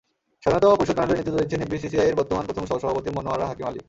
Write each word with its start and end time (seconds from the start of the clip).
স্বাধীনতা 0.43 0.67
পরিষদ 0.71 0.95
প্যানেলের 0.97 1.17
নেতৃত্ব 1.19 1.39
দিচ্ছেন 1.41 1.61
এফবিসিসিআইর 1.61 2.17
বর্তমান 2.19 2.43
প্রথম 2.47 2.65
সহসভাপতি 2.65 3.09
মনোয়ারা 3.17 3.45
হাকিম 3.49 3.65
আলী। 3.67 3.79